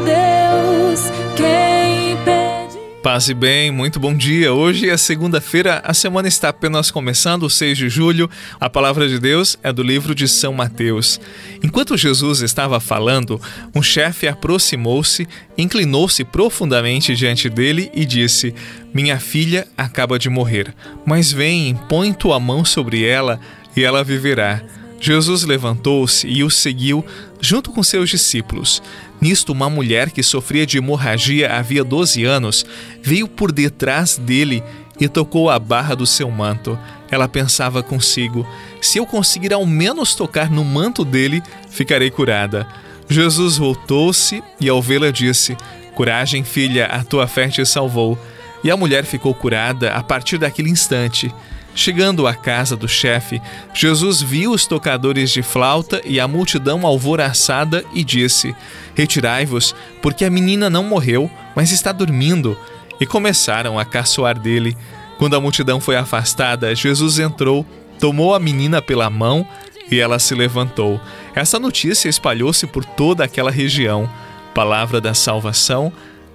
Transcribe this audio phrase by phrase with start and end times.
[0.00, 2.78] Deus, quem impede.
[3.02, 4.52] Passe bem, muito bom dia.
[4.52, 8.28] Hoje é segunda-feira, a semana está apenas começando, 6 de julho.
[8.60, 11.20] A palavra de Deus é do livro de São Mateus.
[11.62, 13.40] Enquanto Jesus estava falando,
[13.74, 18.54] um chefe aproximou-se, inclinou-se profundamente diante dele e disse:
[18.92, 20.74] Minha filha acaba de morrer,
[21.06, 23.40] mas vem, põe tua mão sobre ela
[23.76, 24.62] e ela viverá.
[25.00, 27.04] Jesus levantou-se e o seguiu,
[27.40, 28.82] junto com seus discípulos.
[29.20, 32.66] Nisto, uma mulher que sofria de hemorragia havia 12 anos
[33.02, 34.62] veio por detrás dele
[35.00, 36.78] e tocou a barra do seu manto.
[37.10, 38.46] Ela pensava consigo:
[38.80, 42.66] se eu conseguir ao menos tocar no manto dele, ficarei curada.
[43.08, 45.56] Jesus voltou-se e, ao vê-la, disse:
[45.94, 48.18] Coragem, filha, a tua fé te salvou.
[48.62, 51.32] E a mulher ficou curada a partir daquele instante.
[51.74, 53.40] Chegando à casa do chefe,
[53.72, 58.54] Jesus viu os tocadores de flauta e a multidão alvoraçada e disse:
[58.96, 62.58] Retirai-vos, porque a menina não morreu, mas está dormindo.
[63.00, 64.76] E começaram a caçoar dele.
[65.18, 67.64] Quando a multidão foi afastada, Jesus entrou,
[68.00, 69.46] tomou a menina pela mão
[69.90, 71.00] e ela se levantou.
[71.34, 74.08] Essa notícia espalhou-se por toda aquela região.
[74.54, 75.92] Palavra da salvação,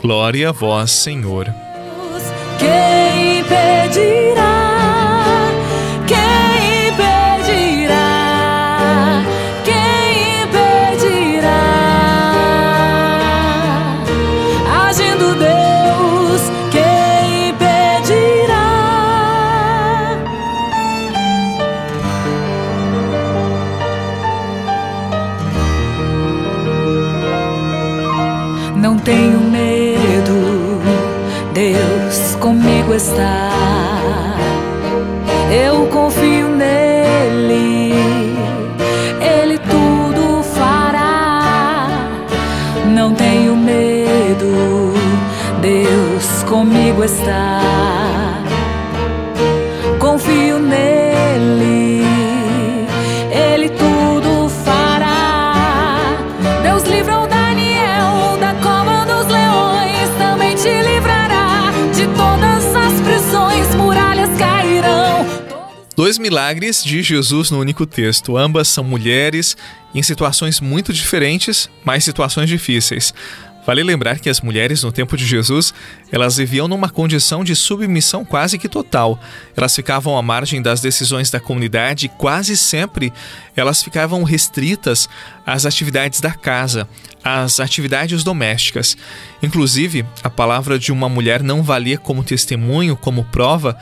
[0.00, 1.46] glória a vós, Senhor.
[2.58, 4.55] Quem pedirá?
[29.06, 30.80] Tenho medo,
[31.54, 33.52] Deus comigo está.
[35.48, 36.35] Eu confio
[66.06, 68.36] Dois milagres de Jesus no único texto.
[68.36, 69.56] Ambas são mulheres
[69.92, 73.12] em situações muito diferentes, mas situações difíceis.
[73.66, 75.74] Vale lembrar que as mulheres no tempo de Jesus,
[76.12, 79.18] elas viviam numa condição de submissão quase que total.
[79.56, 83.12] Elas ficavam à margem das decisões da comunidade e quase sempre
[83.56, 85.08] elas ficavam restritas
[85.44, 86.88] às atividades da casa,
[87.24, 88.96] às atividades domésticas.
[89.42, 93.76] Inclusive, a palavra de uma mulher não valia como testemunho, como prova,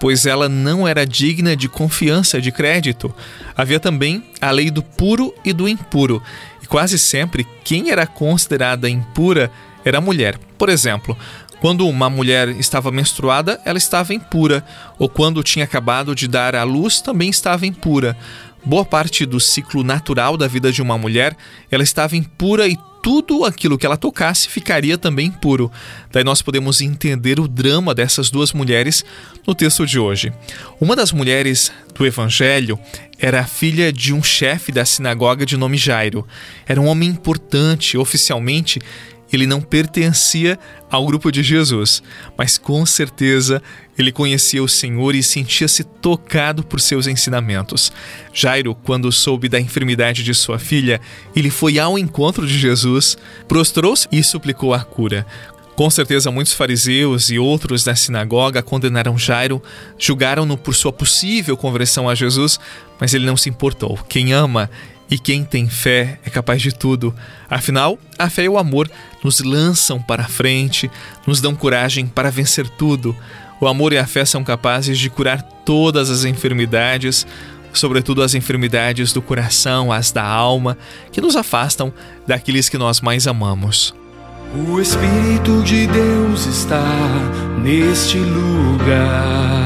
[0.00, 3.14] pois ela não era digna de confiança, de crédito.
[3.56, 6.22] Havia também a lei do puro e do impuro,
[6.62, 9.50] e quase sempre quem era considerada impura
[9.84, 10.38] era a mulher.
[10.58, 11.16] Por exemplo,
[11.60, 14.64] quando uma mulher estava menstruada, ela estava impura,
[14.98, 18.16] ou quando tinha acabado de dar à luz, também estava impura.
[18.64, 21.36] Boa parte do ciclo natural da vida de uma mulher,
[21.70, 25.70] ela estava impura e tudo aquilo que ela tocasse ficaria também puro.
[26.10, 29.04] Daí nós podemos entender o drama dessas duas mulheres
[29.46, 30.32] no texto de hoje.
[30.80, 32.76] Uma das mulheres do Evangelho
[33.16, 36.26] era filha de um chefe da sinagoga de nome Jairo.
[36.66, 38.80] Era um homem importante, oficialmente
[39.32, 40.58] ele não pertencia
[40.90, 42.02] ao grupo de Jesus,
[42.36, 43.62] mas com certeza
[43.98, 47.92] ele conhecia o Senhor e sentia-se tocado por seus ensinamentos.
[48.32, 51.00] Jairo, quando soube da enfermidade de sua filha,
[51.34, 53.16] ele foi ao encontro de Jesus,
[53.48, 55.26] prostrou-se e suplicou a cura.
[55.76, 59.62] Com certeza, muitos fariseus e outros da sinagoga condenaram Jairo,
[59.98, 62.58] julgaram-no por sua possível conversão a Jesus,
[62.98, 63.98] mas ele não se importou.
[64.08, 64.70] Quem ama
[65.10, 67.14] e quem tem fé é capaz de tudo.
[67.48, 68.90] Afinal, a fé e o amor
[69.22, 70.90] nos lançam para a frente,
[71.26, 73.16] nos dão coragem para vencer tudo.
[73.60, 77.26] O amor e a fé são capazes de curar todas as enfermidades,
[77.72, 80.76] sobretudo as enfermidades do coração, as da alma,
[81.12, 81.92] que nos afastam
[82.26, 83.94] daqueles que nós mais amamos.
[84.54, 86.82] O Espírito de Deus está
[87.62, 89.65] neste lugar.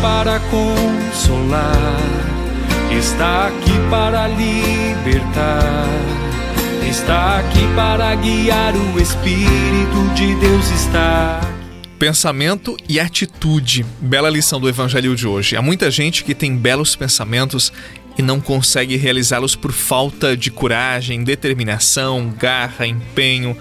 [0.00, 2.00] Para consolar,
[2.96, 5.88] está aqui para libertar,
[6.88, 8.74] está aqui para guiar.
[8.74, 11.40] O Espírito de Deus está.
[11.98, 13.84] Pensamento e atitude.
[14.00, 15.54] Bela lição do evangelho de hoje.
[15.54, 17.70] Há muita gente que tem belos pensamentos
[18.16, 23.56] e não consegue realizá-los por falta de coragem, determinação, garra, empenho.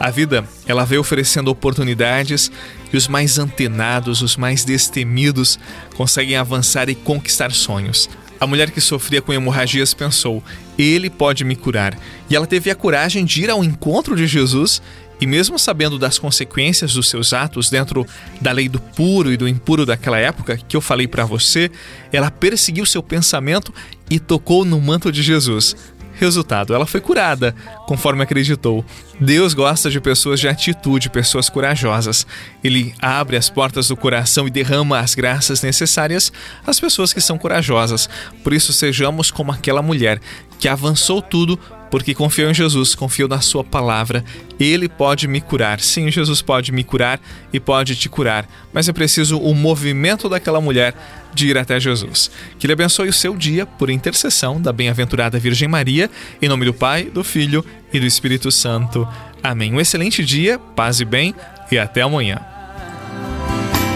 [0.00, 2.52] A vida, ela veio oferecendo oportunidades
[2.92, 5.58] e os mais antenados, os mais destemidos,
[5.96, 8.08] conseguem avançar e conquistar sonhos.
[8.40, 10.42] A mulher que sofria com hemorragias pensou:
[10.78, 11.98] Ele pode me curar.
[12.30, 14.80] E ela teve a coragem de ir ao encontro de Jesus
[15.20, 18.06] e, mesmo sabendo das consequências dos seus atos dentro
[18.40, 21.70] da lei do puro e do impuro daquela época, que eu falei para você,
[22.12, 23.74] ela perseguiu seu pensamento
[24.08, 25.76] e tocou no manto de Jesus.
[26.18, 27.54] Resultado, ela foi curada,
[27.86, 28.84] conforme acreditou.
[29.20, 32.26] Deus gosta de pessoas de atitude, pessoas corajosas.
[32.62, 36.32] Ele abre as portas do coração e derrama as graças necessárias
[36.66, 38.10] às pessoas que são corajosas.
[38.42, 40.20] Por isso, sejamos como aquela mulher
[40.58, 41.56] que avançou tudo
[41.90, 44.24] porque confiou em Jesus, confiou na Sua palavra.
[44.58, 45.80] Ele pode me curar.
[45.80, 47.20] Sim, Jesus pode me curar
[47.52, 50.94] e pode te curar, mas é preciso o movimento daquela mulher
[51.34, 52.30] de ir até Jesus.
[52.58, 56.74] Que Ele abençoe o seu dia por intercessão da bem-aventurada Virgem Maria, em nome do
[56.74, 59.06] Pai, do Filho e do Espírito Santo.
[59.42, 59.72] Amém.
[59.72, 61.34] Um excelente dia, paz e bem
[61.70, 62.40] e até amanhã.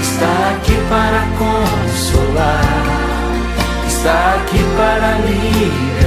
[0.00, 2.62] Está aqui para consolar,
[3.86, 6.05] está aqui para libertar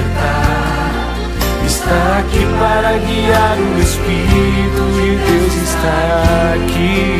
[1.80, 7.19] está aqui para guiar o Espírito de Deus está aqui.